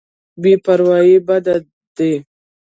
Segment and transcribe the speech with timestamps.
[0.41, 1.45] بې پروايي بد
[1.97, 2.11] دی.